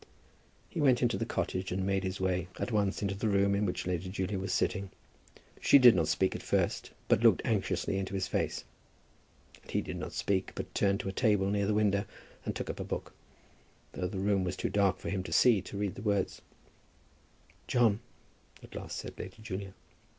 [0.67, 3.67] He went into the cottage and made his way at once into the room in
[3.67, 4.89] which Lady Julia was sitting.
[5.59, 8.63] She did not speak at first, but looked anxiously into his face.
[9.61, 12.05] And he did not speak, but turned to a table near the window
[12.45, 13.13] and took up a book,
[13.91, 16.41] though the room was too dark for him to see to read the words.
[17.67, 17.99] "John,"
[18.63, 19.75] at last said Lady Julia.